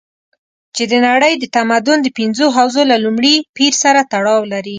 [0.75, 4.69] چې د نړۍ د تمدن د پنځو حوزو له لومړي پېر سره تړاو لري.